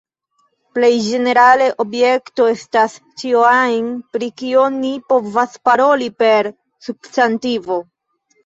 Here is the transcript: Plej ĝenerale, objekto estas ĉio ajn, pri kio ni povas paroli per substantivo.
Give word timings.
Plej 0.77 0.87
ĝenerale, 1.07 1.67
objekto 1.83 2.47
estas 2.53 2.95
ĉio 3.23 3.45
ajn, 3.51 3.93
pri 4.15 4.31
kio 4.43 4.65
ni 4.79 4.95
povas 5.13 5.63
paroli 5.71 6.11
per 6.25 6.51
substantivo. 6.89 7.83